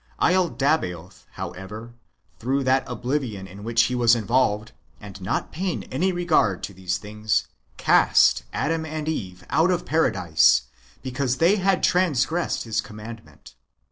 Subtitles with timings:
[0.19, 1.93] laldabaoth, however,
[2.39, 6.97] through that oblivion in which he was involved, and not paying any regard to these
[6.97, 7.45] things,
[7.77, 10.63] cast Adam and Eve out of Paradise,
[11.03, 13.53] because they had trans gressed his commandment.